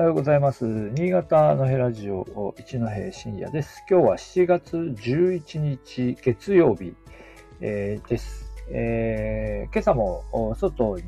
[0.00, 0.64] おはようございます。
[0.64, 3.84] 新潟のヘラジオ一戸深夜です。
[3.86, 6.94] 今日は7月11日月曜日、
[7.60, 11.02] えー、です、えー、今朝も外に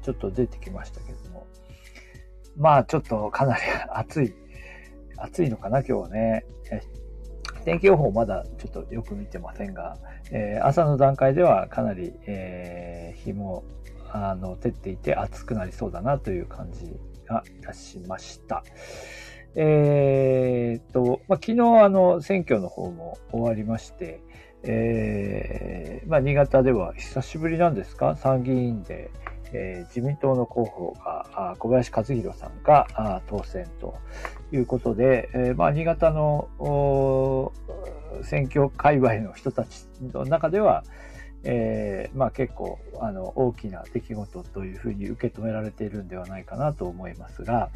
[0.00, 1.46] ちょっと出てきましたけども、
[2.56, 3.60] まあちょっとかなり
[3.92, 4.34] 暑い、
[5.18, 6.46] 暑いのかな今日はね。
[7.66, 9.98] 天気予報まだちょっとよく見てませんが、
[10.30, 13.62] えー、朝の段階ではかなり、えー、日も
[14.10, 16.96] あの照っていて暑くなりそうだなという感じ
[17.28, 18.64] がいたしました。
[19.54, 24.20] えー、っと、まあ、昨日あの選挙の方も終わりまして、
[24.62, 28.16] えー、まあ、新潟では久しぶりなんですか？
[28.16, 29.10] 参議院で、
[29.52, 33.96] えー、自民党の候補が小林和弘さんが当選と
[34.52, 37.52] いうことで、えー、まあ、新潟の
[38.22, 40.84] 選挙界隈の人たちの中では、
[41.44, 47.70] えー、まあ、結構あの大きな出来事というふうに受け止められているんではないかなと思いますが、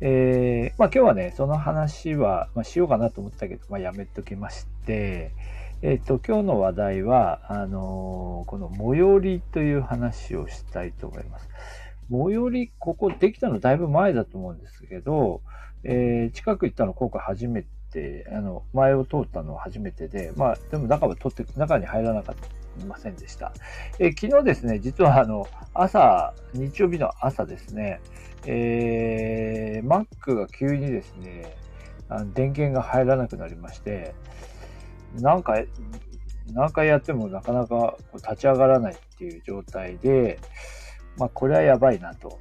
[0.00, 5.32] えー、まあ、今日はねその話は、まあ、しようかなと思ったけど、まあ、やめときまして、
[5.82, 11.48] え、ー、と今日の話題はあのこの最寄りという話をしたいと思います。
[12.10, 15.40] 最寄りここできたのだいぶ前だと思うんですけど、
[15.82, 23.52] え近く行ったの今回初めてあの前を通ったのは初めてでまあでも中は取って中に入らなかったたませんでした。
[23.98, 28.00] え昨日ですね、実はあの、朝、日曜日の朝ですね、
[28.46, 31.56] えー、Mac が急にですね、
[32.08, 34.14] あの電源が入らなくなりまして、
[35.20, 35.54] なんか、
[36.52, 40.38] 何回やってもなかなか立ち上がらないっていう状態で、
[41.16, 42.38] まあ、これはやばいなと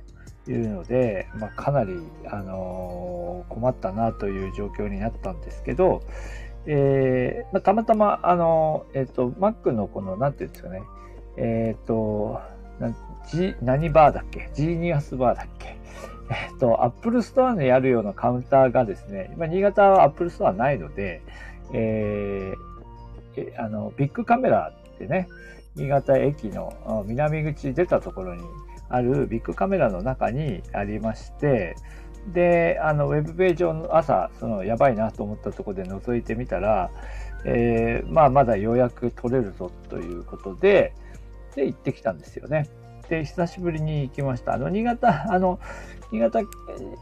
[0.47, 1.93] いうので、まあ、かなり、
[2.27, 6.03] あのー、困ったなという状況になったんですけど、
[6.67, 10.81] えー、まあ、たまたま、あの、えっ、ー、と、Mac のこの、なんていうんですかね、
[11.37, 12.41] えっ、ー、と、
[13.29, 14.49] G、何バーだっけ？
[14.53, 15.77] ジーニアスバーだっけ？
[16.29, 21.21] えっ、と、Apple Store にあるようなカウンターがですね、今、新潟は Apple Store ないので、
[21.73, 25.27] えー、あの、ビッグカメラってね、
[25.75, 28.43] 新潟駅の南口出たところに
[28.89, 31.75] あるビッグカメラの中にありまして、
[32.27, 36.89] で、あの、ウェブページを朝、その、やばいなと思ったところで覗いてみたら、
[37.45, 40.93] えー、まあ、まだ予約取れるぞということで、
[41.55, 42.67] で、行ってきたんですよね。
[43.09, 44.53] で、久しぶりに行きました。
[44.53, 45.59] あの、新潟、あの、
[46.11, 46.41] 新潟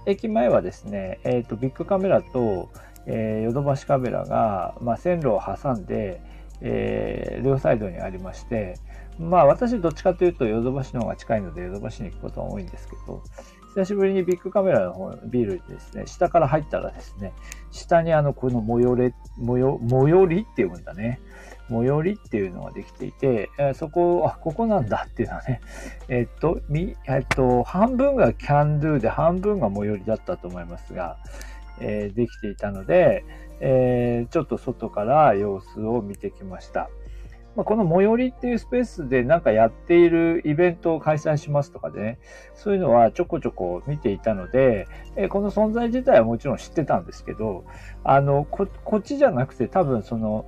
[0.05, 2.69] 駅前はですね、えっ、ー、と、ビッグカメラと、
[3.05, 6.21] えー、ヨドバシカメラが、まあ、線路を挟んで、
[6.61, 8.75] えー、両サイドにありまして、
[9.19, 13.21] まあ私どっちかというとヨドバシの方が近いのでヨドバシに行くことは多いんですけど、
[13.75, 17.33] 久しぶりにビッグカメラの方ビルですね、下から入ったらですね、
[17.71, 21.19] 下にあの、この最寄り、最寄最寄りって読むんだね。
[21.69, 25.61] 最寄りっていうのができていて、えー、そこ、あ、ここなんだっていうのはね、
[26.07, 31.17] えっと、み、えっと、半分が can do で半分が最寄りだったと思いますが、
[31.79, 33.25] え、できていたので、
[33.59, 36.89] え、ちょっと外から様子を見てきました。
[37.55, 42.19] まあ、この最寄りっていうスペースでなんかやっているイベントを開催しますとかでね、
[42.55, 47.65] そういうのはちょこちょこ見ていたので、えこの存在自体はもちろん知ってたんですけど、
[48.03, 50.45] あの、こ、こっちじゃなくて多分その、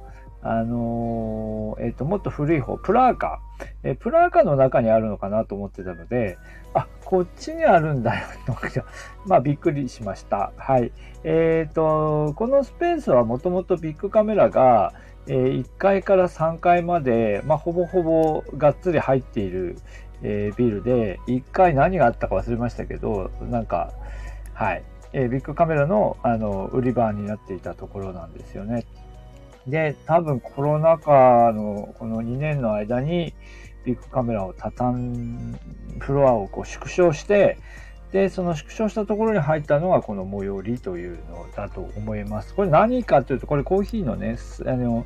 [0.47, 3.39] あのえっ、ー、と、もっと古い方、プラーカ。
[3.83, 6.37] えプラーカの中にあるのかなと思ってたので、
[6.75, 8.27] あ、こっちにあるんだよ。
[8.45, 8.53] と
[9.25, 10.51] まあ、びっくりしました。
[10.57, 10.91] はい。
[11.23, 14.93] えっ、ー、と、このスペースはもともとビッグカメラが、
[15.27, 19.77] えー、1階から3階まで、まあ、ほぼほぼがっつり入っている、
[20.21, 23.91] えー、ビルで、1階何があったか忘れましたけど、なんか、
[24.53, 28.85] はい、えー、ビッグカメラのあの売り場になっていたところなんですよね。
[29.67, 33.33] で、多分コロナ禍のこの2年の間に、
[33.85, 35.59] ビッグカメラを畳ん、
[35.99, 37.57] フロアをこう縮小して、
[38.15, 42.55] で、その縮小したところに入ったのがこの最寄りというのだと思います。
[42.55, 45.05] これ何かというと、これコーヒーのね、あの、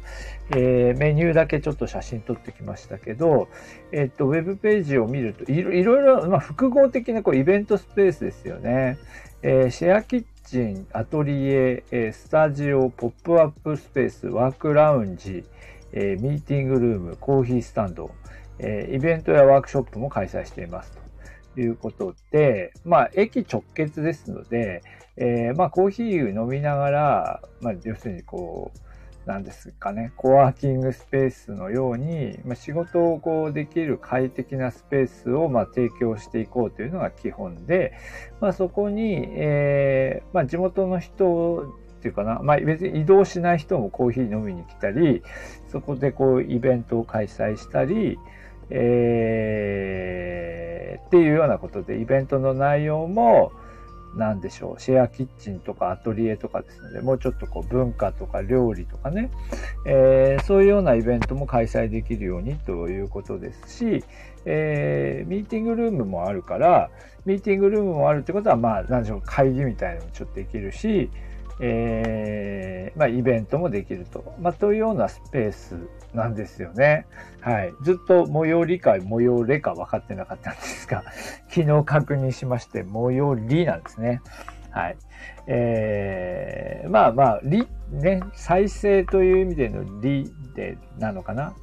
[0.52, 3.50] えー、メニューだけちょっと写真撮ってきましたけど、
[3.92, 9.00] えっと、ウェブページを見ると、いろいろ、まあ、複合的なこうイベントスペースですよね。
[9.42, 15.46] えー、シェアキッチン、アトリエ、えー、スタジオ、ポップアップスペース、ワークラウンジ、
[15.94, 18.12] えー、ミーティングルーム、コーヒースタンド、
[18.60, 21.09] えイベントやワークショップも開催していますと。
[21.58, 24.82] いうことで、まあ、駅直結ですので、
[25.18, 28.80] えー、まあ、コーヒー飲みながら、まあ、要するにこう、
[29.30, 37.94] なんですかね、コワーキングスペースのように、まあ、仕事をこうできる快適なスペースをまあ提供していこうというのが基本で、
[38.42, 45.22] まあ、そこに、えーまあ、地元の人っていうかな、まあ、別に移動しない人もコーヒー飲みに来たり、
[45.68, 48.18] そこでこうイベントを開催したり、
[48.72, 53.52] えー、っていうようなことで、イベントの内容も、
[54.16, 59.30] なんでしょう、シェアキッチンとかアトリエとかですので、もうちょっとこう文化とか料理とかね、
[59.86, 64.04] えー、そういうようなイベントも開催できるようにということですし、
[64.46, 66.90] えー、ミーティングルームもあるから、
[67.26, 71.10] ミーティングルームもあるってことは、まあ、なんでしょう、会議みたいなのもちょっとできるし、
[71.62, 74.34] えー、まあ、イベントもできると。
[74.40, 75.76] まあ、というようなスペース
[76.14, 77.06] なんですよね。
[77.42, 77.74] はい。
[77.84, 81.04] ずっと最寄りか最寄れか分かってなかったんですが、
[81.50, 84.22] 昨日確認しまして、最寄りなんですね。
[84.72, 84.98] はい。
[85.48, 91.56] えー、まあまあ、り、ね、再生という意味でのりで、なのかな。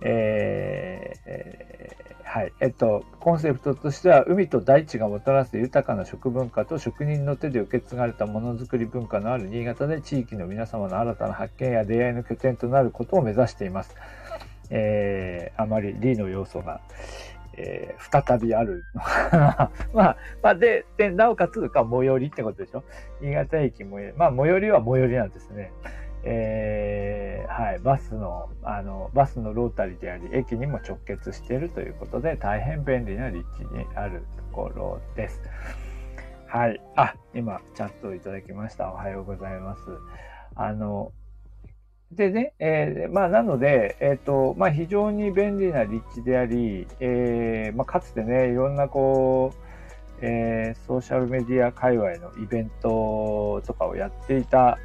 [0.00, 2.52] えー、はい。
[2.60, 13.96] えっと、コンセプトとしては、海と大地がもたらす豊かな食文化と職人の手で受け継がれたものづくり文化のある新潟で地域の皆様の新たな発見や出会いの拠点となることを目指しています。
[14.68, 16.82] えー、あまり理の要素が、
[17.56, 19.70] えー、再びあるのかな。
[19.94, 22.84] まあ、まあ、で、で、なおかつか、最寄りってことでしょ。
[23.22, 24.12] 新潟駅最寄り。
[24.18, 25.72] まあ、最寄りは最寄りなんですね。
[26.24, 35.40] えー、はい、バスの、あの、バスのロータリーであり、駅にも直結しているということで、大変便利な立地にあるところです。
[36.46, 36.80] はい。
[36.96, 38.90] あ、今、チャットをいただきました。
[38.90, 39.82] おはようございます。
[40.54, 41.12] あの、
[42.12, 49.68] でね、えー、まあ、なので、えっ、ー、と、まあ、非常に便利な立地であり、えー、まあ、かつてね、いろんなこう、
[50.22, 54.78] えー、ソーシャルメディア界隈のイベントとかをやっていた、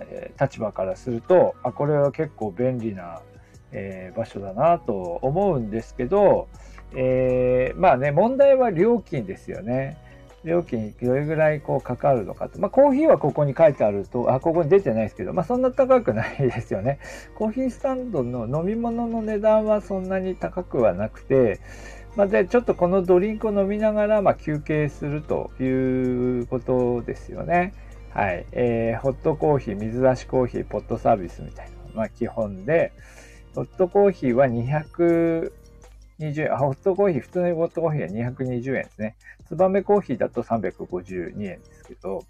[0.00, 3.20] え立場からすると、あ、これは結構便利な、
[3.70, 6.48] え場所だなと思うんですけど、
[6.94, 9.98] えまあね、問題は料金ですよね。
[10.44, 12.60] 料金どれぐらいこうかかるのかと。
[12.60, 16.98] まあ、コーヒーはここに書いてあると、あ、ここに出てないですけど、まあ、そんな高くないですよね。
[17.34, 21.60] コーヒースタンドの飲み物の値段はそんなに高くはなくて、
[22.16, 27.74] まあ、で、ちょっとこのドリンクを飲みながら、ま休憩するということですよね。
[28.18, 28.46] はい。
[28.50, 31.76] えー、ホットコーヒー、水出しコーヒー、ポットサービスみたいな。
[31.94, 32.92] まあ、基本で、
[33.54, 35.52] ホットコーヒーは220
[36.42, 39.14] 円、あ、ホットコーヒー、普通のホットコーヒーは220円ですね。
[39.46, 42.24] ツバメコーヒーだと352円ですけど、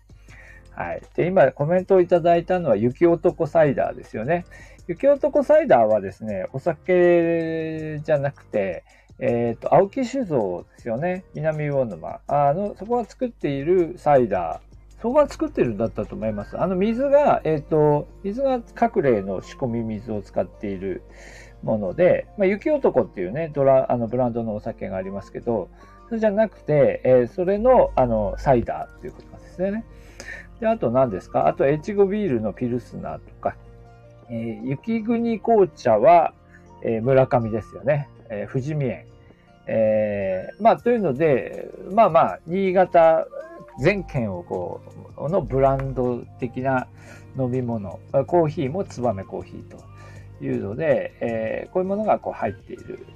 [0.73, 1.01] はい。
[1.17, 4.45] で、今コメントをいただいたのは雪男サイダーですよね。
[4.89, 8.85] 雪男サイダーはですね、お酒じゃなくて、
[9.21, 11.25] えっ、ー、と、青木酒造ですよね。
[11.33, 12.21] 南魚沼。
[12.27, 14.68] あの、そこが作っているサイダー
[15.01, 16.61] そこが作ってるんだったと思います。
[16.61, 21.03] あの水が、えっ、ー、と、水が各例の仕込み水を使っている
[21.63, 25.69] もので、まあ、雪男っていうね、ドラ、あの、ブランドのお酒がありますけど、
[26.09, 29.85] それじゃなくて、えー、それの、あの、サイダーっていうことなんですね。
[30.61, 31.47] で、あと何ですか？
[31.47, 33.55] あと、越後ビールのピルスナーとか、
[34.31, 36.35] えー、雪国紅茶は、
[36.83, 38.09] えー、村上ですよね。
[38.31, 39.05] えー、富士見園。
[39.69, 43.29] えー、まあ、というので、まあまあ、新潟
[43.79, 44.81] 全県をこ
[45.17, 46.89] う、のブランド的な
[47.39, 53.07] 飲み物、コーヒーもツバメコーヒーというので、えー、こういうものがこう入っている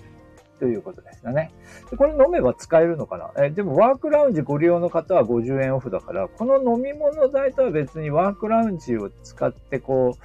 [0.59, 1.51] ということですよね。
[1.91, 3.45] でこれ飲めば使えるのかな？
[3.45, 10.17] えでもワークラウンジご利用の方は50円オフだから、この飲み物代とは別にワークラウンジを使ってこ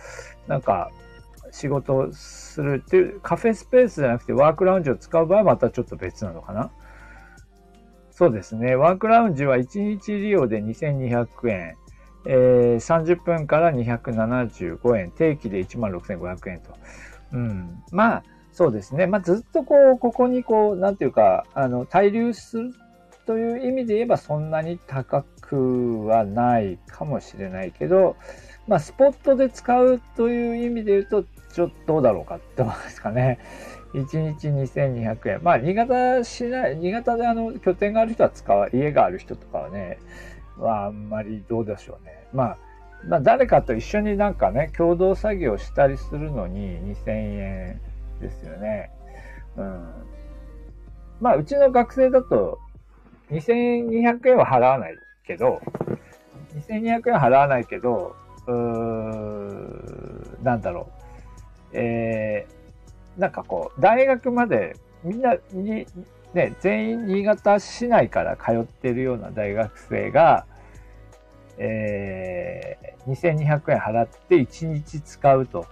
[0.47, 0.91] う、なんか
[1.51, 6.69] 仕事をするっていうカフェスペースじゃなくてワークラウンジを使う場合はまたちょっと別なのかな？
[8.17, 8.75] そうですね。
[8.75, 11.75] ワークラウンジは1日利用で2200円、
[12.25, 16.75] えー、30分から275円、定期で16,500円と。
[17.33, 17.83] うん。
[17.91, 19.05] まあ、そうですね。
[19.05, 22.73] まあ、ずっとこう、ここにこう、なんていうか、あの、滞留する
[23.27, 28.15] という意味で言えばそんなに高くはないかもしれないけど、
[28.67, 33.37] まあ、スポットで使うという意味で言うと、ちょっとどうだろうかって思うんですかね。
[33.93, 35.43] 1日2200円。
[35.43, 39.99] まあ、新潟市内、新潟であの、拠点がある人は使う、家がある人とかはね、
[40.57, 42.27] まあ、んまりどうでしょうね。
[42.33, 42.57] まあ、
[43.05, 47.81] まあ、誰かと一緒になんかね、共同作業したりするのに2000円
[48.19, 48.91] ですよね。
[49.55, 49.85] うん。
[51.19, 52.59] まあ、うちの学生だと、
[53.31, 55.61] 2200円は払わないけど、
[56.55, 58.15] 2200円払わないけど、
[58.47, 60.89] うーなんだろ
[61.73, 61.77] う。
[61.77, 62.56] えー、
[63.17, 65.85] なんかこう、大学までみんなに、
[66.33, 70.45] ね、全員新潟市内から通ってるような大学生が、
[71.57, 75.65] えー、2200円払って1日使うと。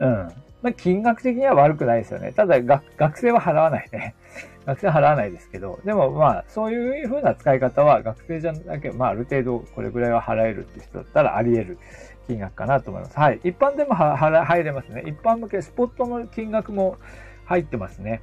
[0.00, 0.32] うん。
[0.64, 2.32] まあ、金額的には悪くないですよね。
[2.32, 4.14] ただ学生は払わないね。
[4.64, 11.78] 学生は払わないですけど、でもまあ、そういう風な使い方は学生じゃなけまあ、ある程度これぐらいは払えるって人だったらあり得る
[12.26, 13.18] 金額かなと思います。
[13.18, 13.40] はい。
[13.44, 15.02] 一般でも入れますね。
[15.06, 16.96] 一般向けスポットの金額も
[17.44, 18.22] 入ってますね。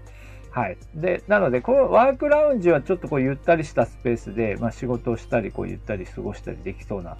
[0.49, 0.77] はい。
[0.95, 7.17] で、なので、このワークラウンジはちょっとこうゆったりしたスペースで、まあ、仕事をしたり、こうゆったり過ごしたりできそうな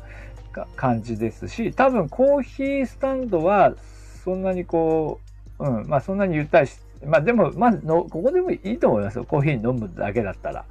[0.75, 3.75] 感じですし、多分コーヒースタンドは
[4.24, 5.20] そんなにこ
[5.60, 9.25] う、うん、まあそんなにゆったりし、まあでも、まあの、ここでもいいと思いますよ。
[9.25, 10.66] コーヒー飲むだけだったら。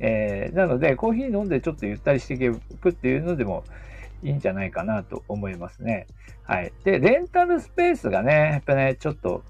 [0.00, 2.38] えー、なので、コーヒー飲んでちょっとゆったりしてい
[2.80, 3.64] くっていうのでも
[4.22, 6.06] いいんじゃないかなと思いますね。
[6.42, 6.72] はい。
[6.84, 9.42] で、レンタルスペースがね、やっぱね、ちょっと、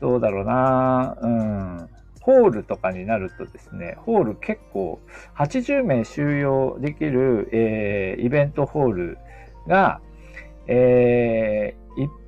[0.00, 1.88] どうだろうなうん。
[2.20, 5.00] ホールとかになるとですね、ホール結構
[5.36, 9.18] 80名収容できる、えー、イベントホール
[9.66, 10.00] が、
[10.68, 11.81] えー、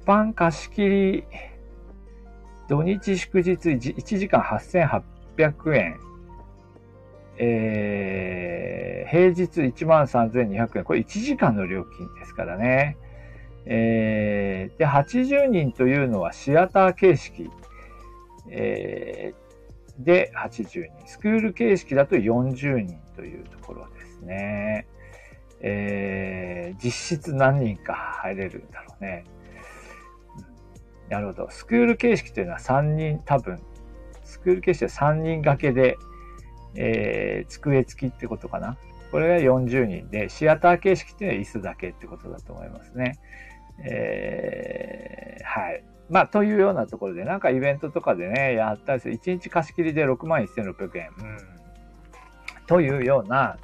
[0.04, 1.24] 般貸し切り、
[2.68, 6.00] 土日祝日1時間8800円、
[7.36, 10.84] えー、平日13,200円。
[10.84, 12.96] これ1時間の料金ですからね。
[13.66, 17.50] えー、で、80人というのはシアター形式。
[18.50, 21.06] えー、で、80人。
[21.06, 24.86] スクール形式だと40人というところですね。
[25.60, 29.24] えー、実質何人か入れるんだろうね。
[31.08, 31.48] なるほど。
[31.50, 33.60] スクール形式というのは3人、多分、
[34.22, 35.96] スクール形式は3人掛けで、
[36.74, 38.76] えー、机付きってことかな。
[39.10, 43.18] これが40人で、シアター形式っていうのは椅子だけってことだと思いますね。
[43.84, 45.84] えー、はい。
[46.10, 49.14] まあ、というようなところで、なんかイベントとかでね、やったりする。
[49.14, 51.10] 1日貸し切りで6万1600円。
[51.18, 51.38] うん。
[52.66, 53.56] というような、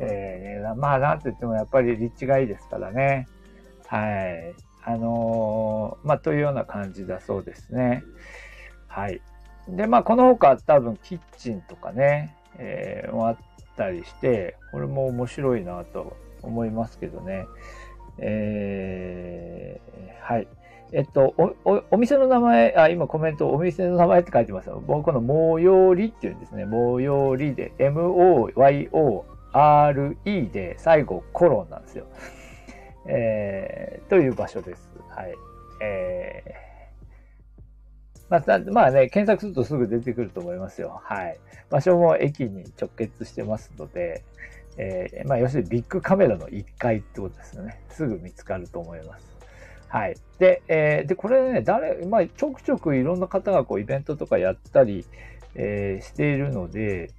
[0.00, 3.28] えー、まあ、なんと言ってもやっぱり立地がいいですからね。
[3.86, 4.54] はい。
[4.84, 8.04] あのー、まあ、というような感じだそうですね。
[8.86, 9.22] はい。
[9.68, 13.38] で、まあ、この他多分キッチンとかね、えー、もあっ
[13.76, 17.46] たりして、これも面白いなと思いますけどね。
[18.18, 20.48] えー、はい。
[20.92, 24.82] えっと、お、お、お店の名前、あ、今コメント、お店の名前って書いてますよ。
[24.86, 26.66] 僕の模様りっていうんですね。
[26.66, 28.88] 模様りで、M-O-Y-O-R-E
[30.50, 32.06] で、最後コロンなんですよ。
[33.06, 34.88] えー、という場所です。
[35.10, 35.34] はい。
[35.80, 41.00] えー、まあ、まあね、検索するとすぐ出てくると思いますよ。
[41.04, 41.38] はい。
[41.70, 44.24] 場所も駅に直結してますので、
[44.76, 47.80] えー、まあ、要するにビッグカメラの1階ってことですよね。
[47.90, 49.34] すぐ見つかると思います。
[49.88, 50.16] はい。
[50.38, 55.06] で、えー、で、これね、誰、まあ、ちょくちょくいろんな方がこうイベントとかやったり、
[55.54, 57.10] えー、しているので、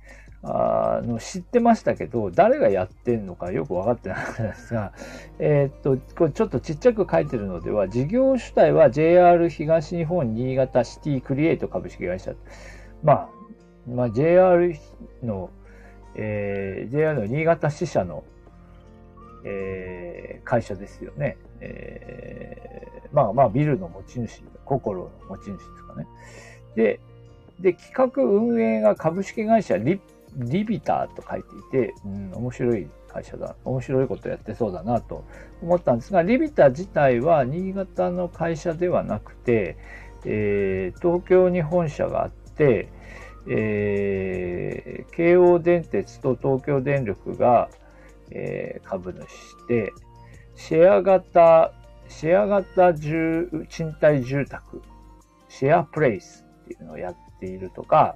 [0.48, 4.94] あの、知ってましたけど、誰がやってんのかよくわかってなかったんですが、
[5.40, 12.34] えー、っと、これちょっとちっちゃく書いてるのでは、事業主体は JR 東日本新潟シティクリエイト株式会社。
[13.04, 13.30] まあ、
[13.90, 14.72] まあ、JR
[15.24, 15.50] の、
[16.16, 18.24] えー、JR の新潟支社の、
[19.46, 21.38] えー、会社ですよね。
[21.60, 26.08] えー、まあまあビルの持ち主、心の持ち主ですかね。
[26.75, 27.00] で、
[27.60, 30.00] で、企画運営が株式会社リ
[30.38, 35.24] リビターと書いていて、うん、面白い会社だ、面白いことやってそうだなと
[35.62, 39.77] 思ったんですが、リビター自体は新潟の会社ではなくて、
[40.25, 42.89] えー、東京に本社があって、
[43.48, 47.70] えー、京王電鉄と東京電力が、
[48.32, 49.94] えー、株主で、
[50.56, 51.74] シェア型、
[52.08, 54.82] シェア型住賃貸住宅、
[55.48, 58.16] シェアプレイスっていうのをやってているとか、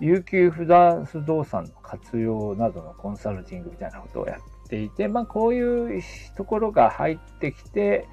[0.00, 6.02] 有給不動産の活用などのコンサルティングみたいなことをやっていて、まあこういう
[6.36, 8.08] ところが入ってきて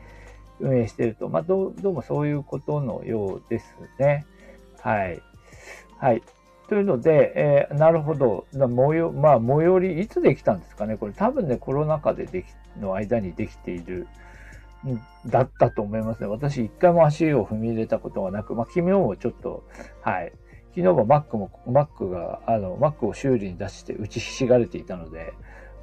[0.60, 4.26] 運営していると、まあどうどうもそういうことのようですね。
[4.80, 5.22] はい。
[5.98, 6.22] はい。
[6.68, 8.46] というので、えー、なるほど。
[8.54, 12.46] もよ、まあ、最寄り、いつできたんですかねこれ多分ね、コロナ禍ででき、
[12.80, 14.08] の間にできている、
[15.28, 16.28] だったと思いますね。
[16.28, 19.64] 私、一回も足を踏み入れたことはなく、まあ、昨日もちょっと、
[20.02, 20.34] はい。
[20.70, 25.34] 昨日も Mac も、Mac が、あの、Mac を修理に出して打ちひしがれていたので、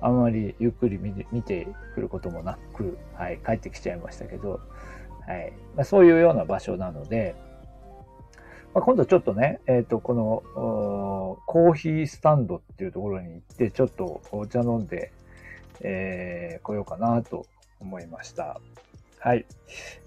[0.00, 4.60] あんまりゆっくり見て見てくることもなく、はい、帰ってきちゃいましたけど、
[5.26, 5.52] はい。
[5.76, 7.34] まあ、そういうような場所なので、
[8.74, 15.12] まあ、今度ちょっとね、えっ、ー、と、この、コーヒースタンドっていうところに行って、ちょっとお茶飲んで、
[15.80, 17.46] えー、来ようかなと
[17.80, 18.60] 思いました。
[19.20, 19.46] はい。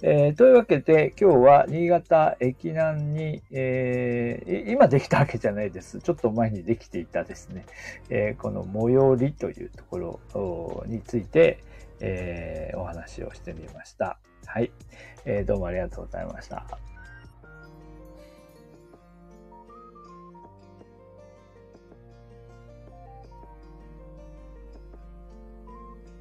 [0.01, 5.99] えー、というわけで、今日は新潟駅南に、えー、今できたわけじゃないです。
[5.99, 7.65] ちょっと前にできていたですね、
[8.09, 11.63] えー、この最寄りというところについて、
[11.99, 14.17] え、お話をしてみました。
[14.45, 14.71] はい、
[15.25, 15.43] え。
[15.43, 16.65] どうもありがとうございました。